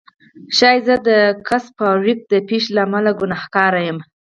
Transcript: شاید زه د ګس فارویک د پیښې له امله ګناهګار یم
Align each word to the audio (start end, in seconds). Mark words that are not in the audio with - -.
شاید 0.57 0.81
زه 0.87 0.95
د 1.07 1.09
ګس 1.47 1.65
فارویک 1.77 2.19
د 2.31 2.33
پیښې 2.47 2.69
له 2.75 2.81
امله 2.85 3.11
ګناهګار 3.19 3.73
یم 3.87 3.99